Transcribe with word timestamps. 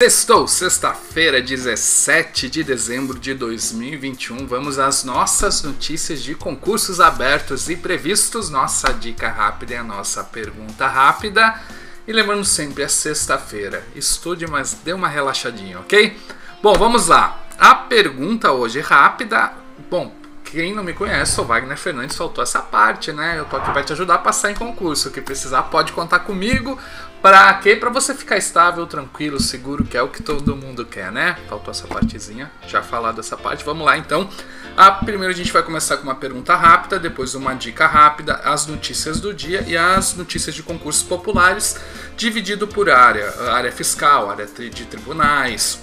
Sextou, 0.00 0.46
sexta-feira, 0.46 1.42
17 1.42 2.48
de 2.48 2.62
dezembro 2.62 3.18
de 3.18 3.34
2021. 3.34 4.46
Vamos 4.46 4.78
às 4.78 5.02
nossas 5.02 5.64
notícias 5.64 6.22
de 6.22 6.36
concursos 6.36 7.00
abertos 7.00 7.68
e 7.68 7.74
previstos. 7.74 8.48
Nossa 8.48 8.92
dica 8.94 9.28
rápida 9.28 9.74
é 9.74 9.78
a 9.78 9.82
nossa 9.82 10.22
pergunta 10.22 10.86
rápida. 10.86 11.60
E 12.06 12.12
lembrando 12.12 12.44
sempre, 12.44 12.84
é 12.84 12.88
sexta-feira. 12.88 13.84
Estude, 13.96 14.46
mas 14.46 14.72
dê 14.84 14.92
uma 14.92 15.08
relaxadinha, 15.08 15.80
ok? 15.80 16.16
Bom, 16.62 16.74
vamos 16.74 17.08
lá. 17.08 17.44
A 17.58 17.74
pergunta 17.74 18.52
hoje 18.52 18.78
rápida. 18.78 19.52
Bom, 19.90 20.14
quem 20.50 20.74
não 20.74 20.82
me 20.82 20.94
conhece, 20.94 21.32
sou 21.32 21.44
Wagner 21.44 21.76
Fernandes, 21.76 22.16
faltou 22.16 22.42
essa 22.42 22.60
parte, 22.60 23.12
né? 23.12 23.38
Eu 23.38 23.44
tô 23.44 23.56
aqui 23.56 23.70
para 23.70 23.82
te 23.82 23.92
ajudar 23.92 24.14
a 24.14 24.18
passar 24.18 24.50
em 24.50 24.54
concurso. 24.54 25.08
O 25.08 25.12
que 25.12 25.20
precisar, 25.20 25.64
pode 25.64 25.92
contar 25.92 26.20
comigo. 26.20 26.78
Pra 27.20 27.52
quê? 27.54 27.76
Pra 27.76 27.90
você 27.90 28.14
ficar 28.14 28.36
estável, 28.36 28.86
tranquilo, 28.86 29.38
seguro, 29.40 29.84
que 29.84 29.96
é 29.96 30.02
o 30.02 30.08
que 30.08 30.22
todo 30.22 30.56
mundo 30.56 30.86
quer, 30.86 31.12
né? 31.12 31.36
Faltou 31.48 31.70
essa 31.70 31.86
partezinha, 31.86 32.50
já 32.66 32.80
falar 32.80 33.12
dessa 33.12 33.36
parte. 33.36 33.64
Vamos 33.64 33.84
lá 33.84 33.98
então. 33.98 34.28
A, 34.76 34.90
primeiro 34.90 35.34
a 35.34 35.36
gente 35.36 35.52
vai 35.52 35.62
começar 35.62 35.96
com 35.96 36.04
uma 36.04 36.14
pergunta 36.14 36.54
rápida, 36.54 36.98
depois 36.98 37.34
uma 37.34 37.54
dica 37.54 37.86
rápida, 37.86 38.36
as 38.44 38.66
notícias 38.66 39.20
do 39.20 39.34
dia 39.34 39.64
e 39.66 39.76
as 39.76 40.14
notícias 40.14 40.54
de 40.54 40.62
concursos 40.62 41.02
populares, 41.02 41.76
dividido 42.16 42.66
por 42.66 42.88
área. 42.88 43.34
área 43.52 43.72
fiscal, 43.72 44.30
área 44.30 44.46
de 44.46 44.84
tribunais, 44.86 45.80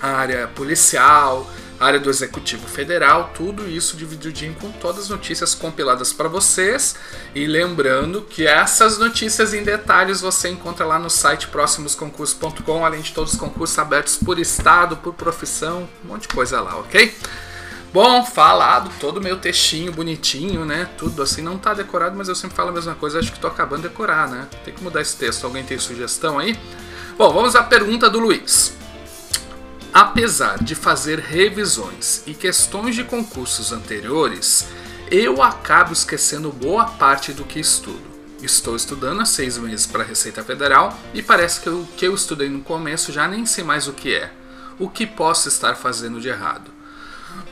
área 0.00 0.46
policial, 0.48 1.50
área 1.78 2.00
do 2.00 2.08
Executivo 2.08 2.66
Federal, 2.66 3.30
tudo 3.34 3.68
isso 3.68 3.96
divididinho 3.96 4.54
com 4.54 4.70
todas 4.72 5.04
as 5.04 5.08
notícias 5.08 5.54
compiladas 5.54 6.12
para 6.12 6.28
vocês. 6.28 6.96
E 7.34 7.46
lembrando 7.46 8.22
que 8.22 8.46
essas 8.46 8.98
notícias 8.98 9.52
em 9.52 9.62
detalhes 9.62 10.20
você 10.20 10.48
encontra 10.48 10.86
lá 10.86 10.98
no 10.98 11.10
site 11.10 11.48
próximosconcursos.com, 11.48 12.84
além 12.84 13.02
de 13.02 13.12
todos 13.12 13.34
os 13.34 13.38
concursos 13.38 13.78
abertos 13.78 14.16
por 14.16 14.38
estado, 14.38 14.96
por 14.96 15.14
profissão, 15.14 15.88
um 16.04 16.08
monte 16.08 16.22
de 16.22 16.28
coisa 16.28 16.60
lá, 16.60 16.76
ok? 16.78 17.14
Bom, 17.92 18.24
falado 18.24 18.90
todo 19.00 19.22
meu 19.22 19.38
textinho 19.38 19.92
bonitinho, 19.92 20.64
né? 20.64 20.88
Tudo 20.98 21.22
assim 21.22 21.40
não 21.40 21.56
tá 21.56 21.72
decorado, 21.72 22.16
mas 22.16 22.28
eu 22.28 22.34
sempre 22.34 22.56
falo 22.56 22.70
a 22.70 22.72
mesma 22.72 22.94
coisa, 22.94 23.18
acho 23.18 23.32
que 23.32 23.38
tô 23.38 23.46
acabando 23.46 23.82
de 23.82 23.88
decorar, 23.88 24.28
né? 24.28 24.46
Tem 24.64 24.74
que 24.74 24.82
mudar 24.82 25.00
esse 25.00 25.16
texto. 25.16 25.44
Alguém 25.44 25.64
tem 25.64 25.78
sugestão 25.78 26.38
aí? 26.38 26.58
Bom, 27.16 27.32
vamos 27.32 27.56
à 27.56 27.62
pergunta 27.62 28.10
do 28.10 28.18
Luiz. 28.18 28.74
Apesar 29.98 30.62
de 30.62 30.74
fazer 30.74 31.18
revisões 31.18 32.22
e 32.26 32.34
questões 32.34 32.94
de 32.94 33.02
concursos 33.02 33.72
anteriores, 33.72 34.68
eu 35.10 35.42
acabo 35.42 35.94
esquecendo 35.94 36.52
boa 36.52 36.84
parte 36.84 37.32
do 37.32 37.44
que 37.44 37.58
estudo. 37.58 38.04
Estou 38.42 38.76
estudando 38.76 39.22
há 39.22 39.24
seis 39.24 39.56
meses 39.56 39.86
para 39.86 40.02
a 40.02 40.06
Receita 40.06 40.44
Federal 40.44 40.94
e 41.14 41.22
parece 41.22 41.62
que 41.62 41.70
o 41.70 41.88
que 41.96 42.06
eu 42.06 42.14
estudei 42.14 42.50
no 42.50 42.60
começo 42.60 43.10
já 43.10 43.26
nem 43.26 43.46
sei 43.46 43.64
mais 43.64 43.88
o 43.88 43.94
que 43.94 44.14
é. 44.14 44.30
O 44.78 44.90
que 44.90 45.06
posso 45.06 45.48
estar 45.48 45.74
fazendo 45.76 46.20
de 46.20 46.28
errado? 46.28 46.75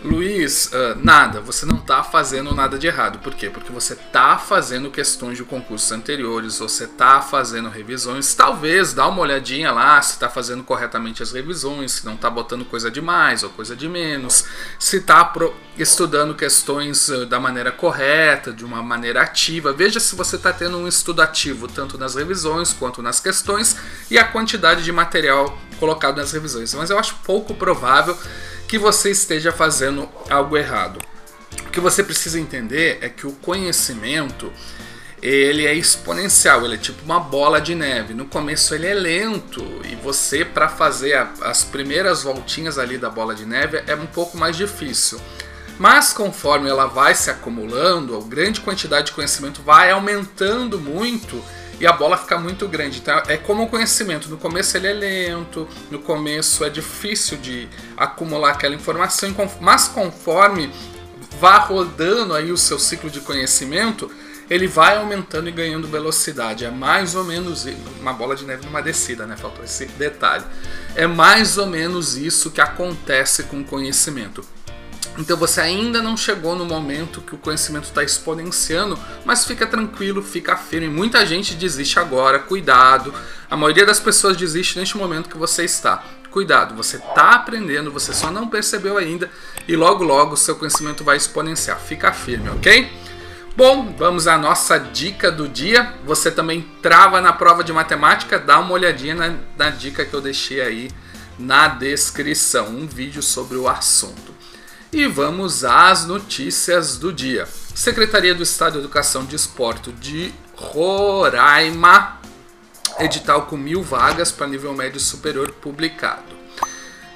Luiz, 0.05 0.67
uh, 0.67 0.99
nada, 1.03 1.41
você 1.41 1.65
não 1.65 1.77
está 1.79 2.03
fazendo 2.03 2.55
nada 2.55 2.79
de 2.79 2.87
errado. 2.87 3.21
Por 3.21 3.35
quê? 3.35 3.49
Porque 3.49 3.73
você 3.73 3.95
está 3.95 4.37
fazendo 4.37 4.91
questões 4.91 5.39
de 5.39 5.45
concursos 5.45 5.91
anteriores, 5.93 6.59
você 6.59 6.85
está 6.85 7.23
fazendo 7.23 7.71
revisões. 7.71 8.35
Talvez 8.35 8.93
dá 8.93 9.09
uma 9.09 9.23
olhadinha 9.23 9.73
lá 9.73 10.01
se 10.03 10.13
está 10.13 10.29
fazendo 10.29 10.63
corretamente 10.63 11.23
as 11.23 11.33
revisões, 11.33 11.93
se 11.93 12.05
não 12.05 12.17
está 12.17 12.29
botando 12.29 12.67
coisa 12.67 12.91
de 12.91 13.01
mais 13.01 13.43
ou 13.43 13.49
coisa 13.49 13.75
de 13.75 13.89
menos, 13.89 14.45
se 14.79 14.99
está 14.99 15.33
estudando 15.79 16.35
questões 16.35 17.09
uh, 17.09 17.25
da 17.25 17.41
maneira 17.41 17.73
correta, 17.73 18.53
de 18.53 18.63
uma 18.63 18.83
maneira 18.83 19.23
ativa. 19.23 19.73
Veja 19.73 19.99
se 19.99 20.15
você 20.15 20.37
está 20.37 20.53
tendo 20.53 20.77
um 20.77 20.87
estudo 20.87 21.23
ativo 21.23 21.67
tanto 21.67 21.97
nas 21.97 22.15
revisões 22.15 22.75
quanto 22.75 23.01
nas 23.01 23.21
questões 23.21 23.79
e 24.11 24.19
a 24.19 24.25
quantidade 24.25 24.85
de 24.85 24.93
material 24.93 25.59
colocado 25.81 26.19
nas 26.19 26.31
revisões. 26.31 26.75
Mas 26.75 26.91
eu 26.91 26.99
acho 26.99 27.17
pouco 27.25 27.55
provável 27.55 28.15
que 28.75 28.79
você 28.79 29.13
esteja 29.13 29.53
fazendo 29.53 30.09
algo 30.29 30.57
errado. 30.57 30.99
O 31.65 31.71
que 31.71 31.79
você 31.79 32.03
precisa 32.03 32.41
entender 32.41 32.99
é 33.01 33.09
que 33.09 33.25
o 33.25 33.31
conhecimento 33.31 34.53
ele 35.23 35.65
é 35.65 35.73
exponencial, 35.73 36.65
ele 36.65 36.75
é 36.75 36.79
tipo 36.79 37.05
uma 37.05 37.21
bola 37.21 37.61
de 37.61 37.73
neve. 37.73 38.15
No 38.15 38.25
começo 38.25 38.75
ele 38.75 38.89
é 38.89 38.95
lento 38.95 39.65
e 39.89 39.95
você 39.95 40.45
para 40.45 40.69
fazer 40.69 41.15
a, 41.15 41.33
as 41.43 41.63
primeiras 41.63 42.25
voltinhas 42.25 42.77
ali 42.77 42.99
da 42.99 43.09
bola 43.09 43.33
de 43.33 43.47
neve 43.47 43.81
é 43.87 43.95
um 43.95 44.07
pouco 44.07 44.37
mais 44.37 44.57
difícil. 44.57 45.21
Mas 45.79 46.13
conforme 46.13 46.69
ela 46.69 46.87
vai 46.87 47.15
se 47.15 47.31
acumulando, 47.31 48.17
a 48.17 48.23
grande 48.29 48.61
quantidade 48.61 49.07
de 49.07 49.13
conhecimento 49.13 49.63
vai 49.63 49.93
aumentando 49.93 50.81
muito 50.81 51.41
e 51.81 51.87
a 51.87 51.93
bola 51.93 52.17
fica 52.17 52.39
muito 52.39 52.67
grande. 52.69 52.99
Então 52.99 53.23
é 53.27 53.37
como 53.37 53.65
o 53.65 53.69
conhecimento. 53.69 54.29
No 54.29 54.37
começo 54.37 54.77
ele 54.77 54.87
é 54.87 54.93
lento, 54.93 55.69
no 55.91 55.99
começo 55.99 56.65
é 56.65 56.71
difícil 56.71 57.39
de 57.39 57.69
acumular 57.97 58.51
aquela 58.51 58.75
informação, 58.75 59.35
mas 59.61 59.89
conforme 59.89 60.73
vá 61.41 61.59
rodando 61.59 62.35
aí 62.35 62.53
o 62.53 62.57
seu 62.57 62.79
ciclo 62.79 63.11
de 63.11 63.21
conhecimento, 63.21 64.11
ele 64.49 64.67
vai 64.67 64.97
aumentando 64.97 65.49
e 65.49 65.53
ganhando 65.53 65.89
velocidade. 65.89 66.65
É 66.65 66.71
mais 66.71 67.15
ou 67.15 67.25
menos 67.25 67.67
uma 68.01 68.13
bola 68.13 68.37
de 68.37 68.45
neve 68.45 68.67
numa 68.67 68.83
descida, 68.83 69.27
né? 69.27 69.37
Faltou 69.37 69.65
esse 69.65 69.87
detalhe. 69.87 70.45
É 70.95 71.07
mais 71.07 71.59
ou 71.59 71.67
menos 71.67 72.17
isso 72.17 72.51
que 72.51 72.61
acontece 72.61 73.45
com 73.45 73.61
o 73.61 73.65
conhecimento. 73.65 74.45
Então 75.17 75.37
você 75.37 75.61
ainda 75.61 76.03
não 76.03 76.17
chegou 76.17 76.57
no 76.57 76.65
momento 76.65 77.21
que 77.21 77.35
o 77.35 77.39
conhecimento 77.39 77.85
está 77.85 78.03
exponenciando, 78.03 78.99
mas 79.25 79.45
fica 79.45 79.67
tranquilo, 79.67 80.23
fica 80.23 80.57
firme. 80.57 80.89
Muita 80.89 81.25
gente 81.25 81.55
desiste 81.55 81.99
agora, 81.99 82.39
cuidado. 82.41 83.15
A 83.49 83.57
maioria 83.57 83.87
das 83.87 84.01
pessoas 84.01 84.37
desiste 84.37 84.79
neste 84.79 84.97
momento 84.97 85.29
que 85.29 85.39
você 85.39 85.65
está. 85.65 86.03
Cuidado, 86.31 86.75
você 86.75 86.97
está 86.97 87.35
aprendendo, 87.35 87.93
você 87.93 88.13
só 88.13 88.29
não 88.29 88.49
percebeu 88.49 88.99
ainda 88.99 89.31
e 89.69 89.77
logo 89.77 90.03
logo 90.03 90.35
o 90.35 90.37
seu 90.37 90.57
conhecimento 90.57 91.05
vai 91.05 91.17
exponenciar. 91.17 91.79
Fica 91.79 92.13
firme, 92.13 92.49
ok? 92.49 92.91
Bom, 93.57 93.95
vamos 93.97 94.27
à 94.27 94.37
nossa 94.37 94.79
dica 94.79 95.31
do 95.31 95.49
dia. 95.49 95.95
Você 96.05 96.29
também 96.29 96.69
trava 96.83 97.21
na 97.21 97.33
prova 97.33 97.63
de 97.63 97.73
matemática, 97.73 98.37
dá 98.37 98.59
uma 98.59 98.73
olhadinha 98.73 99.15
na, 99.15 99.35
na 99.57 99.71
dica 99.71 100.05
que 100.05 100.13
eu 100.13 100.21
deixei 100.21 100.61
aí 100.61 100.91
na 101.39 101.69
descrição, 101.69 102.69
um 102.69 102.85
vídeo 102.85 103.23
sobre 103.23 103.57
o 103.57 103.69
assunto. 103.69 104.35
E 104.95 105.09
vamos 105.09 105.65
às 105.65 106.07
notícias 106.07 106.97
do 106.97 107.13
dia. 107.13 107.49
Secretaria 107.75 108.33
do 108.33 108.45
Estado 108.45 108.75
de 108.75 108.79
Educação 108.79 109.25
e 109.25 109.27
Desporto 109.27 109.91
de 109.93 110.33
Roraima, 110.55 112.21
edital 113.01 113.47
com 113.47 113.57
mil 113.57 113.83
vagas 113.83 114.31
para 114.31 114.47
nível 114.47 114.73
médio 114.73 115.01
superior 115.01 115.51
publicado. 115.51 116.37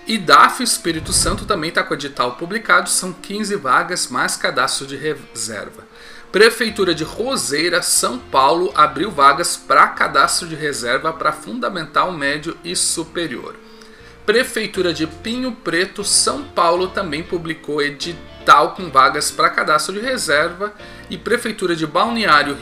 E 0.09 0.19
DAF 0.19 0.61
Espírito 0.61 1.12
Santo 1.12 1.44
também 1.44 1.69
está 1.69 1.84
com 1.84 1.94
edital 1.94 2.34
publicado, 2.34 2.91
são 2.91 3.12
15 3.12 3.55
vagas 3.55 4.09
mais 4.09 4.34
cadastro 4.34 4.84
de 4.84 4.97
reserva. 4.97 5.87
Prefeitura 6.33 6.93
de 6.93 7.05
Roseira, 7.05 7.81
São 7.81 8.19
Paulo, 8.19 8.72
abriu 8.75 9.09
vagas 9.09 9.56
para 9.56 9.87
cadastro 9.87 10.49
de 10.49 10.56
reserva 10.56 11.12
para 11.12 11.31
fundamental, 11.31 12.11
médio 12.11 12.59
e 12.65 12.75
superior. 12.75 13.55
Prefeitura 14.28 14.93
de 14.93 15.06
Pinho 15.06 15.53
Preto, 15.53 16.05
São 16.05 16.44
Paulo 16.44 16.89
também 16.89 17.22
publicou 17.22 17.81
edital 17.81 18.75
com 18.75 18.91
vagas 18.91 19.31
para 19.31 19.49
cadastro 19.49 19.94
de 19.94 20.00
reserva 20.00 20.75
e 21.09 21.16
Prefeitura 21.16 21.75
de 21.75 21.87
Balneário 21.87 22.55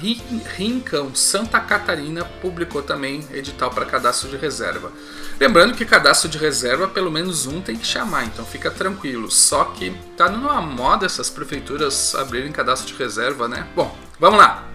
Rincão, 0.57 1.13
Santa 1.13 1.59
Catarina 1.59 2.25
publicou 2.41 2.83
também 2.83 3.27
edital 3.33 3.71
para 3.71 3.85
cadastro 3.85 4.29
de 4.29 4.37
reserva. 4.37 4.93
Lembrando 5.41 5.75
que 5.75 5.85
cadastro 5.85 6.29
de 6.29 6.39
reserva 6.39 6.87
pelo 6.87 7.11
menos 7.11 7.47
um 7.47 7.61
tem 7.61 7.77
que 7.77 7.85
chamar, 7.85 8.27
então 8.27 8.45
fica 8.45 8.71
tranquilo. 8.71 9.29
Só 9.29 9.65
que 9.65 9.93
tá 10.17 10.29
numa 10.29 10.61
moda 10.61 11.05
essas 11.05 11.29
prefeituras 11.29 12.15
abrirem 12.15 12.53
cadastro 12.53 12.87
de 12.87 12.95
reserva, 12.95 13.49
né? 13.49 13.67
Bom, 13.75 13.93
vamos 14.21 14.39
lá. 14.39 14.69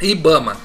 IBAMA 0.00 0.56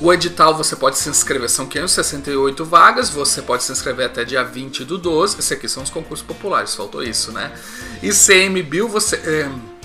o 0.00 0.12
edital 0.12 0.54
você 0.54 0.76
pode 0.76 0.96
se 0.96 1.08
inscrever, 1.08 1.50
são 1.50 1.66
568 1.66 2.64
vagas, 2.64 3.10
você 3.10 3.42
pode 3.42 3.64
se 3.64 3.72
inscrever 3.72 4.06
até 4.06 4.24
dia 4.24 4.44
20 4.44 4.84
do 4.84 4.96
12. 4.96 5.38
Esse 5.38 5.54
aqui 5.54 5.68
são 5.68 5.82
os 5.82 5.90
concursos 5.90 6.26
populares, 6.26 6.74
faltou 6.74 7.02
isso, 7.02 7.32
né? 7.32 7.52
E 8.02 8.10
CMBio 8.10 8.88
você. 8.88 9.16
É... 9.16 9.77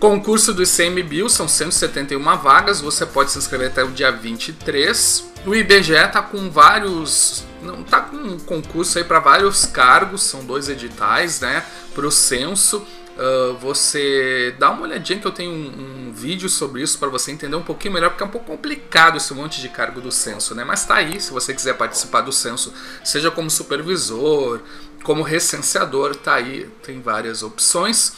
Concurso 0.00 0.54
do 0.54 0.62
ICMBio 0.62 1.28
são 1.28 1.48
171 1.48 2.22
vagas, 2.38 2.80
você 2.80 3.04
pode 3.04 3.32
se 3.32 3.38
inscrever 3.38 3.68
até 3.68 3.82
o 3.82 3.90
dia 3.90 4.12
23. 4.12 5.32
O 5.44 5.54
IBGE 5.54 5.94
está 5.94 6.22
com 6.22 6.48
vários 6.50 7.44
não 7.62 7.82
tá 7.82 8.00
com 8.00 8.16
um 8.16 8.38
concurso 8.38 8.98
aí 8.98 9.04
para 9.04 9.20
vários 9.20 9.66
cargos, 9.66 10.22
são 10.22 10.44
dois 10.44 10.68
editais, 10.68 11.40
né, 11.40 11.64
para 11.94 12.06
o 12.06 12.10
censo. 12.10 12.86
Uh, 13.18 13.54
você 13.54 14.54
dá 14.60 14.70
uma 14.70 14.82
olhadinha 14.82 15.18
que 15.18 15.26
eu 15.26 15.32
tenho 15.32 15.50
um, 15.50 16.08
um 16.08 16.12
vídeo 16.12 16.48
sobre 16.48 16.82
isso 16.82 17.00
para 17.00 17.08
você 17.08 17.32
entender 17.32 17.56
um 17.56 17.64
pouquinho 17.64 17.94
melhor, 17.94 18.10
porque 18.10 18.22
é 18.22 18.26
um 18.26 18.30
pouco 18.30 18.46
complicado 18.46 19.16
esse 19.16 19.34
monte 19.34 19.60
de 19.60 19.68
cargo 19.68 20.00
do 20.00 20.12
censo, 20.12 20.54
né? 20.54 20.62
Mas 20.62 20.84
tá 20.84 20.94
aí, 20.94 21.20
se 21.20 21.32
você 21.32 21.52
quiser 21.52 21.74
participar 21.74 22.20
do 22.20 22.30
censo, 22.30 22.72
seja 23.02 23.28
como 23.28 23.50
supervisor, 23.50 24.60
como 25.02 25.24
recenseador, 25.24 26.14
tá 26.14 26.34
aí, 26.34 26.70
tem 26.84 27.00
várias 27.00 27.42
opções. 27.42 28.12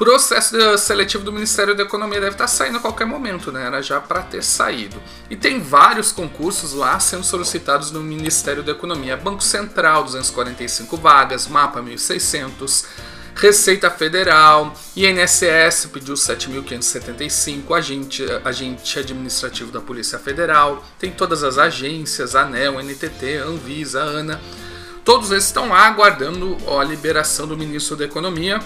Processo 0.00 0.56
seletivo 0.78 1.22
do 1.22 1.30
Ministério 1.30 1.74
da 1.74 1.82
Economia 1.82 2.18
deve 2.18 2.32
estar 2.32 2.46
saindo 2.46 2.78
a 2.78 2.80
qualquer 2.80 3.04
momento, 3.04 3.52
né? 3.52 3.66
Era 3.66 3.82
já 3.82 4.00
para 4.00 4.22
ter 4.22 4.42
saído. 4.42 4.96
E 5.28 5.36
tem 5.36 5.60
vários 5.60 6.10
concursos 6.10 6.72
lá 6.72 6.98
sendo 6.98 7.22
solicitados 7.22 7.90
no 7.90 8.00
Ministério 8.00 8.62
da 8.62 8.72
Economia. 8.72 9.14
Banco 9.14 9.44
Central, 9.44 10.04
245 10.04 10.96
vagas, 10.96 11.46
Mapa 11.48 11.82
1600, 11.82 12.86
Receita 13.34 13.90
Federal, 13.90 14.74
INSS 14.96 15.90
pediu 15.92 16.14
7.575, 16.14 17.76
agente, 17.76 18.24
agente 18.42 18.98
administrativo 18.98 19.70
da 19.70 19.82
Polícia 19.82 20.18
Federal, 20.18 20.82
tem 20.98 21.12
todas 21.12 21.44
as 21.44 21.58
agências, 21.58 22.34
ANEL, 22.34 22.80
NTT, 22.80 23.36
Anvisa, 23.36 24.00
ANA. 24.00 24.40
Todos 25.04 25.30
esses 25.30 25.48
estão 25.48 25.68
lá 25.68 25.86
aguardando 25.86 26.56
a 26.78 26.82
liberação 26.84 27.46
do 27.46 27.54
ministro 27.54 27.96
da 27.96 28.06
Economia 28.06 28.60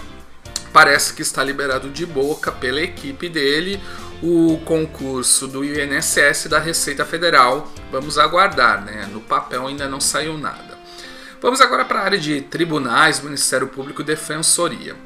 parece 0.75 1.15
que 1.15 1.23
está 1.23 1.45
liberado 1.45 1.89
de 1.89 2.05
boca 2.05 2.51
pela 2.51 2.81
equipe 2.81 3.29
dele 3.29 3.81
o 4.21 4.59
concurso 4.65 5.47
do 5.47 5.65
INSS 5.65 6.49
da 6.49 6.59
Receita 6.59 7.05
Federal. 7.05 7.73
Vamos 7.93 8.19
aguardar, 8.19 8.85
né? 8.85 9.09
No 9.13 9.21
papel 9.21 9.69
ainda 9.69 9.89
não 9.89 10.01
saiu 10.01 10.37
nada. 10.37 10.77
Vamos 11.41 11.61
agora 11.61 11.85
para 11.85 12.01
a 12.01 12.05
área 12.05 12.19
de 12.19 12.41
tribunais, 12.41 13.21
Ministério 13.21 13.69
Público 13.69 14.03
e 14.03 14.05
Defensoria. 14.05 14.97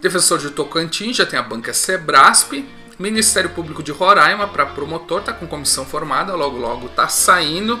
Defensor 0.00 0.38
de 0.38 0.48
Tocantins 0.48 1.16
já 1.16 1.26
tem 1.26 1.38
a 1.38 1.42
banca 1.42 1.74
Sebrasp. 1.74 2.64
Ministério 2.98 3.50
Público 3.50 3.82
de 3.82 3.92
Roraima 3.92 4.48
para 4.48 4.64
promotor 4.64 5.20
está 5.20 5.34
com 5.34 5.46
comissão 5.46 5.84
formada, 5.84 6.34
logo 6.34 6.56
logo 6.56 6.86
está 6.86 7.06
saindo. 7.06 7.78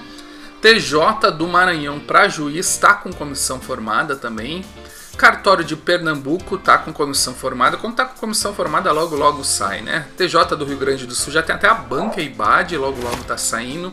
TJ 0.60 1.30
do 1.30 1.46
Maranhão 1.46 1.98
para 1.98 2.28
juiz 2.28 2.68
está 2.68 2.92
com 2.92 3.10
comissão 3.10 3.58
formada 3.58 4.16
também. 4.16 4.64
Cartório 5.18 5.64
de 5.64 5.74
Pernambuco 5.74 6.56
tá 6.56 6.78
com 6.78 6.92
comissão 6.92 7.34
formada. 7.34 7.76
Quando 7.76 7.96
tá 7.96 8.04
com 8.04 8.16
comissão 8.16 8.54
formada, 8.54 8.92
logo 8.92 9.16
logo 9.16 9.42
sai, 9.42 9.82
né? 9.82 10.06
TJ 10.16 10.56
do 10.56 10.64
Rio 10.64 10.78
Grande 10.78 11.06
do 11.06 11.14
Sul 11.14 11.32
já 11.32 11.42
tem 11.42 11.56
até 11.56 11.66
a 11.68 11.74
banca 11.74 12.22
IBAD, 12.22 12.76
logo 12.76 13.02
logo 13.02 13.24
tá 13.24 13.36
saindo. 13.36 13.92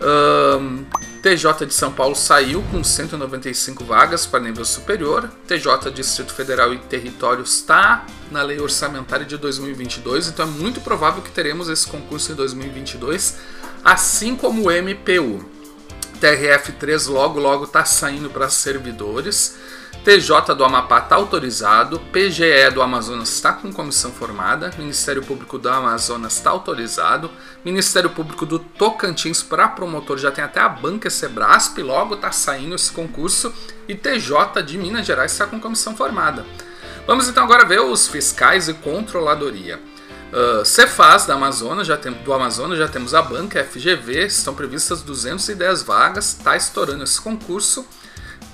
Um, 0.00 0.86
TJ 1.22 1.66
de 1.66 1.74
São 1.74 1.92
Paulo 1.92 2.14
saiu 2.14 2.62
com 2.70 2.82
195 2.82 3.84
vagas 3.84 4.24
para 4.24 4.40
nível 4.40 4.64
superior. 4.64 5.30
TJ 5.46 5.90
Distrito 5.92 6.32
Federal 6.32 6.72
e 6.72 6.78
Territórios 6.78 7.56
está 7.56 8.06
na 8.30 8.42
lei 8.42 8.58
orçamentária 8.58 9.26
de 9.26 9.36
2022, 9.36 10.28
então 10.28 10.46
é 10.46 10.48
muito 10.48 10.80
provável 10.80 11.20
que 11.20 11.30
teremos 11.30 11.68
esse 11.68 11.86
concurso 11.86 12.32
em 12.32 12.34
2022, 12.34 13.36
assim 13.84 14.34
como 14.34 14.68
o 14.68 14.72
MPU. 14.72 15.44
TRF3 16.22 17.10
logo 17.10 17.38
logo 17.38 17.64
está 17.64 17.84
saindo 17.84 18.30
para 18.30 18.48
servidores. 18.48 19.56
TJ 20.04 20.54
do 20.54 20.64
Amapá 20.64 21.00
está 21.00 21.16
autorizado, 21.16 22.00
PGE 22.12 22.70
do 22.72 22.80
Amazonas 22.80 23.28
está 23.28 23.52
com 23.52 23.72
comissão 23.72 24.10
formada, 24.10 24.70
Ministério 24.78 25.22
Público 25.22 25.58
do 25.58 25.68
Amazonas 25.68 26.36
está 26.36 26.50
autorizado, 26.50 27.30
Ministério 27.64 28.08
Público 28.10 28.46
do 28.46 28.58
Tocantins 28.58 29.42
para 29.42 29.68
promotor 29.68 30.16
já 30.16 30.30
tem 30.30 30.42
até 30.42 30.60
a 30.60 30.68
banca 30.68 31.10
Sebrasp, 31.10 31.78
logo 31.82 32.14
está 32.14 32.32
saindo 32.32 32.74
esse 32.74 32.90
concurso, 32.90 33.52
e 33.86 33.94
TJ 33.94 34.62
de 34.64 34.78
Minas 34.78 35.06
Gerais 35.06 35.32
está 35.32 35.46
com 35.46 35.60
comissão 35.60 35.94
formada. 35.94 36.46
Vamos 37.06 37.28
então 37.28 37.44
agora 37.44 37.64
ver 37.64 37.80
os 37.80 38.06
fiscais 38.06 38.68
e 38.68 38.74
controladoria. 38.74 39.80
Uh, 40.32 40.62
Cefaz 40.64 41.24
da 41.24 41.34
Amazonas, 41.34 41.86
já 41.86 41.96
tem, 41.96 42.12
do 42.12 42.32
Amazonas 42.32 42.78
já 42.78 42.86
temos 42.86 43.14
a 43.14 43.22
banca 43.22 43.64
FGV, 43.64 44.26
estão 44.26 44.54
previstas 44.54 45.00
210 45.00 45.82
vagas, 45.82 46.34
está 46.34 46.56
estourando 46.56 47.04
esse 47.04 47.20
concurso. 47.20 47.86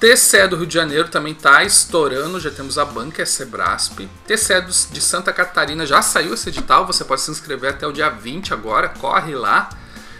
TCE 0.04 0.46
do 0.48 0.56
Rio 0.56 0.66
de 0.66 0.74
Janeiro 0.74 1.08
também 1.08 1.32
está 1.32 1.64
estourando, 1.64 2.38
já 2.38 2.50
temos 2.50 2.76
a 2.76 2.84
banca 2.84 3.22
é 3.22 3.24
Sebrasp. 3.24 4.06
TCE 4.26 4.60
de 4.92 5.00
Santa 5.00 5.32
Catarina 5.32 5.86
já 5.86 6.02
saiu 6.02 6.34
esse 6.34 6.50
edital, 6.50 6.86
você 6.86 7.02
pode 7.02 7.22
se 7.22 7.30
inscrever 7.30 7.70
até 7.70 7.86
o 7.86 7.92
dia 7.92 8.10
20 8.10 8.52
agora, 8.52 8.90
corre 8.90 9.34
lá. 9.34 9.70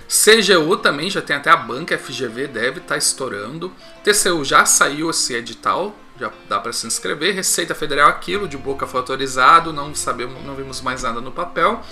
CGU 0.08 0.78
também 0.78 1.10
já 1.10 1.20
tem 1.20 1.36
até 1.36 1.50
a 1.50 1.56
banca 1.56 1.98
FGV, 1.98 2.46
deve 2.46 2.78
estar 2.78 2.94
tá 2.94 2.96
estourando. 2.96 3.74
TCU 4.02 4.42
já 4.42 4.64
saiu 4.64 5.10
esse 5.10 5.34
edital, 5.34 5.94
já 6.18 6.32
dá 6.48 6.58
para 6.58 6.72
se 6.72 6.86
inscrever. 6.86 7.34
Receita 7.34 7.74
Federal 7.74 8.08
aquilo 8.08 8.48
de 8.48 8.56
boca 8.56 8.86
foi 8.86 9.00
autorizado, 9.00 9.70
não 9.70 9.94
sabemos, 9.94 10.42
não 10.46 10.54
vimos 10.54 10.80
mais 10.80 11.02
nada 11.02 11.20
no 11.20 11.30
papel. 11.30 11.84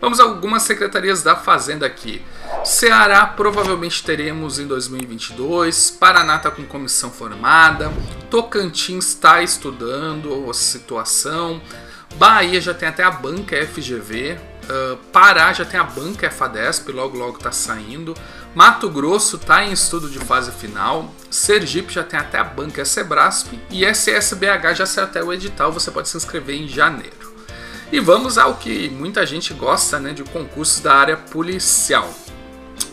Vamos 0.00 0.20
a 0.20 0.22
algumas 0.22 0.62
secretarias 0.62 1.22
da 1.22 1.34
Fazenda 1.34 1.84
aqui. 1.84 2.22
Ceará 2.64 3.26
provavelmente 3.26 4.04
teremos 4.04 4.58
em 4.58 4.66
2022. 4.66 5.90
Paraná 5.90 6.36
está 6.36 6.50
com 6.50 6.64
comissão 6.64 7.10
formada. 7.10 7.92
Tocantins 8.30 9.08
está 9.08 9.42
estudando 9.42 10.48
a 10.48 10.54
situação. 10.54 11.60
Bahia 12.14 12.60
já 12.60 12.72
tem 12.72 12.88
até 12.88 13.02
a 13.02 13.10
banca 13.10 13.56
FGV. 13.66 14.38
Uh, 14.68 14.96
Pará 15.12 15.52
já 15.52 15.64
tem 15.64 15.80
a 15.80 15.84
banca 15.84 16.30
FADESP, 16.30 16.92
logo 16.92 17.16
logo 17.16 17.38
está 17.38 17.50
saindo. 17.50 18.14
Mato 18.54 18.88
Grosso 18.88 19.36
está 19.36 19.64
em 19.64 19.72
estudo 19.72 20.08
de 20.08 20.18
fase 20.20 20.52
final. 20.52 21.12
Sergipe 21.30 21.92
já 21.92 22.04
tem 22.04 22.20
até 22.20 22.38
a 22.38 22.44
banca 22.44 22.84
Sebrasp. 22.84 23.48
E 23.70 23.84
SSBH 23.84 24.74
já 24.74 24.86
saiu 24.86 25.06
até 25.06 25.24
o 25.24 25.32
edital, 25.32 25.72
você 25.72 25.90
pode 25.90 26.08
se 26.08 26.16
inscrever 26.16 26.54
em 26.54 26.68
janeiro. 26.68 27.27
E 27.90 28.00
vamos 28.00 28.36
ao 28.36 28.56
que 28.56 28.90
muita 28.90 29.24
gente 29.24 29.54
gosta, 29.54 29.98
né, 29.98 30.12
de 30.12 30.22
concursos 30.22 30.80
da 30.80 30.94
área 30.94 31.16
policial. 31.16 32.12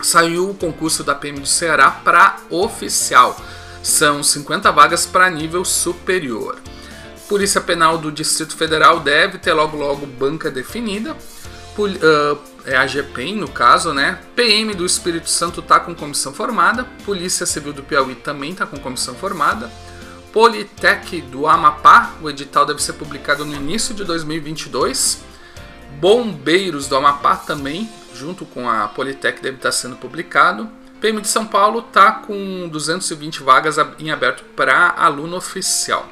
Saiu 0.01 0.49
o 0.49 0.53
concurso 0.53 1.03
da 1.03 1.13
PM 1.13 1.39
do 1.39 1.45
Ceará 1.45 1.91
para 1.91 2.37
oficial. 2.49 3.35
São 3.83 4.23
50 4.23 4.71
vagas 4.71 5.05
para 5.05 5.29
nível 5.29 5.65
superior. 5.65 6.59
Polícia 7.27 7.59
Penal 7.59 7.97
do 7.97 8.11
Distrito 8.11 8.55
Federal 8.55 8.99
deve 8.99 9.37
ter 9.37 9.53
logo 9.53 9.75
logo 9.75 10.05
banca 10.05 10.49
definida. 10.49 11.15
Pol 11.75 11.89
uh, 11.89 12.39
é 12.65 12.77
a 12.77 12.87
GPEM 12.87 13.35
no 13.35 13.49
caso, 13.49 13.93
né? 13.93 14.19
PM 14.35 14.73
do 14.73 14.85
Espírito 14.85 15.29
Santo 15.29 15.59
está 15.59 15.79
com 15.79 15.93
comissão 15.93 16.33
formada. 16.33 16.85
Polícia 17.05 17.45
Civil 17.45 17.73
do 17.73 17.83
Piauí 17.83 18.15
também 18.15 18.51
está 18.51 18.65
com 18.65 18.77
comissão 18.77 19.13
formada. 19.15 19.69
Politec 20.35 21.21
do 21.21 21.47
Amapá, 21.47 22.13
o 22.21 22.29
edital 22.29 22.65
deve 22.65 22.83
ser 22.83 22.91
publicado 22.91 23.45
no 23.45 23.55
início 23.55 23.95
de 23.95 24.03
2022. 24.03 25.23
Bombeiros 25.97 26.89
do 26.89 26.97
Amapá 26.97 27.37
também, 27.37 27.89
junto 28.13 28.45
com 28.45 28.69
a 28.69 28.85
Politec, 28.89 29.41
deve 29.41 29.55
estar 29.55 29.71
sendo 29.71 29.95
publicado. 29.95 30.69
PM 30.99 31.21
de 31.21 31.29
São 31.29 31.47
Paulo 31.47 31.79
está 31.79 32.11
com 32.11 32.67
220 32.67 33.43
vagas 33.43 33.77
em 33.97 34.11
aberto 34.11 34.43
para 34.57 34.89
aluno 34.97 35.37
oficial. 35.37 36.05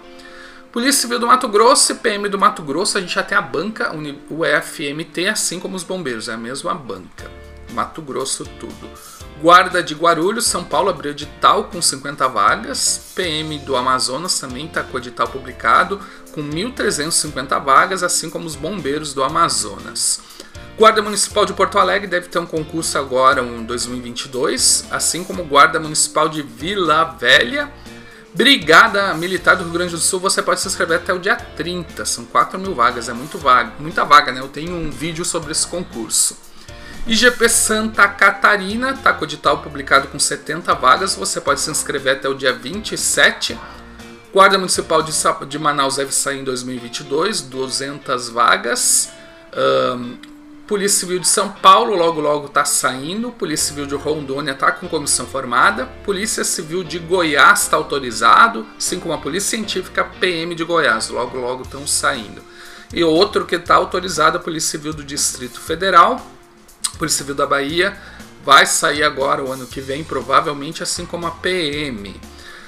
Polícia 0.72 1.02
Civil 1.02 1.20
do 1.20 1.28
Mato 1.28 1.50
Grosso 1.50 1.92
e 1.92 1.96
PM 1.96 2.30
do 2.30 2.40
Mato 2.40 2.62
Grosso, 2.62 2.98
a 2.98 3.02
gente 3.02 3.14
já 3.14 3.24
tem 3.24 3.38
a 3.38 3.42
banca, 3.42 3.94
o 4.30 4.46
EFMT, 4.46 5.28
assim 5.28 5.60
como 5.60 5.76
os 5.76 5.84
bombeiros, 5.84 6.30
é 6.30 6.34
a 6.34 6.38
mesma 6.38 6.74
banca. 6.74 7.30
Mato 7.74 8.02
Grosso 8.02 8.46
tudo. 8.58 8.90
Guarda 9.44 9.84
de 9.84 9.94
Guarulhos, 9.94 10.46
São 10.46 10.64
Paulo 10.64 10.90
abriu 10.90 11.12
edital 11.12 11.66
com 11.66 11.82
50 11.82 12.30
vagas. 12.30 13.12
PM 13.14 13.60
do 13.60 13.76
Amazonas 13.76 14.40
também 14.40 14.68
está 14.68 14.82
com 14.82 14.98
edital 14.98 15.28
publicado 15.28 16.00
com 16.32 16.42
1.350 16.42 17.62
vagas, 17.62 18.04
assim 18.04 18.30
como 18.30 18.46
os 18.46 18.56
bombeiros 18.56 19.14
do 19.14 19.22
Amazonas. 19.22 20.22
Guarda 20.78 21.02
Municipal 21.02 21.46
de 21.46 21.52
Porto 21.52 21.78
Alegre 21.78 22.08
deve 22.08 22.30
ter 22.30 22.40
um 22.40 22.46
concurso 22.46 22.98
agora 22.98 23.42
em 23.42 23.66
2022, 23.66 24.86
assim 24.90 25.26
como 25.26 25.44
Guarda 25.44 25.78
Municipal 25.78 26.30
de 26.30 26.42
Vila 26.42 27.04
Velha. 27.04 27.70
Brigada 28.34 29.14
Militar 29.14 29.58
do 29.58 29.66
Rio 29.66 29.74
Grande 29.74 29.92
do 29.92 30.00
Sul, 30.00 30.22
você 30.22 30.42
pode 30.42 30.62
se 30.62 30.70
inscrever 30.70 31.00
até 31.00 31.14
o 31.14 31.20
dia 31.20 31.36
30, 31.36 32.06
são 32.06 32.24
4 32.24 32.58
mil 32.58 32.74
vagas, 32.74 33.10
é 33.10 33.14
muito 33.14 33.38
vaga, 33.38 33.74
muita 33.78 34.06
vaga, 34.06 34.32
né? 34.32 34.40
Eu 34.40 34.48
tenho 34.48 34.74
um 34.74 34.90
vídeo 34.90 35.26
sobre 35.26 35.52
esse 35.52 35.68
concurso. 35.68 36.53
IGP 37.06 37.50
Santa 37.50 38.08
Catarina 38.08 38.92
está 38.92 39.12
com 39.12 39.26
edital 39.26 39.58
publicado 39.62 40.08
com 40.08 40.18
70 40.18 40.74
vagas. 40.74 41.16
Você 41.16 41.42
pode 41.42 41.60
se 41.60 41.70
inscrever 41.70 42.16
até 42.16 42.30
o 42.30 42.34
dia 42.34 42.54
27. 42.54 43.60
Guarda 44.32 44.58
Municipal 44.58 45.02
de, 45.02 45.60
Manaus 45.60 45.98
deve 45.98 46.14
sair 46.14 46.40
em 46.40 46.44
2022, 46.46 47.42
200 47.42 48.30
vagas. 48.30 49.10
Um, 49.54 50.18
Polícia 50.66 51.02
Civil 51.02 51.20
de 51.20 51.28
São 51.28 51.50
Paulo 51.50 51.94
logo 51.94 52.22
logo 52.22 52.46
está 52.46 52.64
saindo. 52.64 53.32
Polícia 53.32 53.68
Civil 53.68 53.86
de 53.86 53.96
Rondônia 53.96 54.54
está 54.54 54.72
com 54.72 54.88
comissão 54.88 55.26
formada. 55.26 55.88
Polícia 56.06 56.46
Civil 56.46 56.86
de 56.86 57.00
Goiás 57.00 57.64
está 57.64 57.76
autorizado, 57.76 58.66
assim 58.78 58.98
como 58.98 59.14
a 59.14 59.18
Polícia 59.18 59.58
Científica 59.58 60.06
PM 60.22 60.56
de 60.56 60.64
Goiás 60.64 61.10
logo 61.10 61.38
logo 61.38 61.64
estão 61.64 61.86
saindo. 61.86 62.42
E 62.94 63.04
outro 63.04 63.46
que 63.46 63.56
está 63.56 63.76
autorizado 63.76 64.38
a 64.38 64.42
Polícia 64.42 64.72
Civil 64.72 64.94
do 64.94 65.04
Distrito 65.04 65.60
Federal 65.60 66.26
Polícia 66.98 67.20
Civil 67.20 67.36
da 67.36 67.46
Bahia 67.46 67.98
vai 68.44 68.66
sair 68.66 69.04
agora 69.04 69.44
o 69.44 69.52
ano 69.52 69.66
que 69.66 69.80
vem, 69.80 70.04
provavelmente, 70.04 70.84
assim 70.84 71.06
como 71.06 71.26
a 71.26 71.32
PM. 71.32 72.20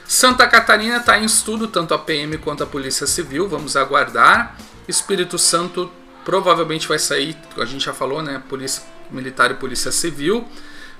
Santa 0.07 0.47
Catarina 0.47 0.97
está 0.97 1.19
em 1.19 1.25
estudo, 1.25 1.67
tanto 1.67 1.93
a 1.93 1.97
PM 1.97 2.37
quanto 2.37 2.63
a 2.63 2.67
Polícia 2.67 3.07
Civil, 3.07 3.47
vamos 3.47 3.75
aguardar. 3.75 4.55
Espírito 4.87 5.37
Santo 5.37 5.91
provavelmente 6.23 6.87
vai 6.87 6.99
sair, 6.99 7.35
a 7.57 7.65
gente 7.65 7.85
já 7.85 7.93
falou, 7.93 8.21
né? 8.21 8.41
Polícia 8.47 8.83
Militar 9.09 9.51
e 9.51 9.55
Polícia 9.55 9.91
Civil. 9.91 10.47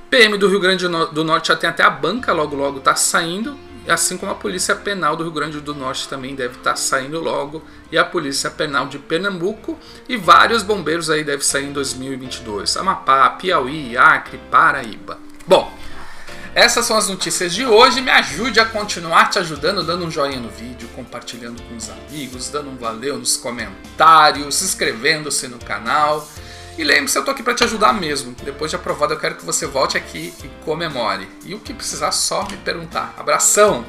PM 0.10 0.38
do 0.38 0.48
Rio 0.48 0.60
Grande 0.60 0.88
do 0.88 1.24
Norte 1.24 1.50
já 1.50 1.55
tem 1.55 1.70
até 1.70 1.84
a 1.84 1.89
banca, 1.89 2.34
logo 2.34 2.55
logo 2.55 2.79
está 2.79 2.96
saindo. 2.96 3.58
Assim 3.92 4.18
como 4.18 4.32
a 4.32 4.36
Polícia 4.36 4.75
Penal 4.75 5.15
do 5.15 5.24
Rio 5.24 5.32
Grande 5.32 5.60
do 5.60 5.75
Norte 5.75 6.08
também 6.08 6.36
deve 6.36 6.58
estar 6.58 6.75
saindo 6.75 7.20
logo, 7.20 7.63
e 7.92 7.98
a 7.98 8.04
Polícia 8.04 8.50
Penal 8.50 8.88
de 8.88 8.98
Pernambuco, 8.98 9.77
e 10.10 10.18
vários 10.18 10.63
bombeiros 10.63 11.10
aí 11.10 11.24
devem 11.24 11.46
sair 11.46 11.65
em 11.65 11.74
2022. 11.74 12.77
Amapá, 12.77 13.30
Piauí, 13.32 13.98
Acre, 13.98 14.39
Paraíba. 14.50 15.20
Bom, 15.48 15.72
essas 16.56 16.86
são 16.86 16.96
as 16.96 17.10
notícias 17.10 17.54
de 17.54 17.65
hoje. 17.65 18.00
Me 18.00 18.10
ajude 18.10 18.62
a 18.62 18.65
continuar 18.65 19.30
te 19.30 19.38
ajudando, 19.38 19.84
dando 19.84 20.06
um 20.06 20.10
joinha 20.10 20.39
no 20.39 20.48
vídeo, 20.48 20.88
compartilhando 20.96 21.62
com 21.63 21.75
os 21.75 21.89
amigos, 21.89 22.50
dando 22.50 22.70
um 22.70 22.77
valeu 22.77 23.18
nos 23.18 23.36
comentários, 23.36 24.62
inscrevendo-se 24.62 25.50
no 25.50 25.60
canal. 25.60 26.25
E 26.77 26.84
lembre-se, 26.84 27.17
eu 27.17 27.24
tô 27.24 27.32
aqui 27.32 27.41
para 27.41 27.55
te 27.55 27.63
ajudar 27.63 27.94
mesmo. 27.94 28.36
Depois 28.44 28.70
de 28.70 28.75
aprovado, 28.75 29.13
eu 29.13 29.20
quero 29.20 29.36
que 29.36 29.46
você 29.46 29.65
volte 29.65 29.98
aqui 29.98 30.34
e 30.44 30.48
comemore. 30.65 31.27
E 31.46 31.55
o 31.55 31.60
que 31.60 31.74
precisar, 31.74 32.12
só 32.12 32.46
me 32.50 32.58
perguntar. 32.58 33.13
Abração! 33.17 33.86